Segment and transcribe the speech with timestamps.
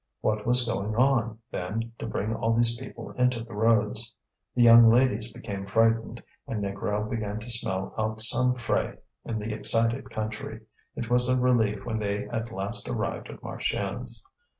[0.21, 4.15] What was going on, then, to bring all these people into the roads?
[4.55, 9.53] The young ladies became frightened, and Négrel began to smell out some fray in the
[9.53, 10.61] excited country;
[10.95, 14.23] it was a relief when they at last arrived at Marchiennes.